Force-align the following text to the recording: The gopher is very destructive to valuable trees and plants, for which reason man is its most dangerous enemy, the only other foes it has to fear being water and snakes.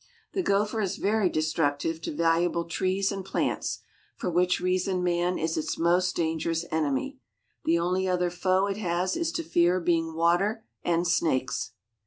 The 0.33 0.41
gopher 0.41 0.81
is 0.81 0.95
very 0.97 1.29
destructive 1.29 2.01
to 2.01 2.11
valuable 2.15 2.65
trees 2.65 3.11
and 3.11 3.23
plants, 3.23 3.81
for 4.15 4.31
which 4.31 4.59
reason 4.59 5.03
man 5.03 5.37
is 5.37 5.57
its 5.57 5.77
most 5.77 6.15
dangerous 6.15 6.65
enemy, 6.71 7.19
the 7.65 7.77
only 7.77 8.07
other 8.07 8.31
foes 8.31 8.71
it 8.71 8.77
has 8.79 9.13
to 9.31 9.43
fear 9.43 9.79
being 9.79 10.15
water 10.15 10.65
and 10.83 11.07
snakes. 11.07 11.73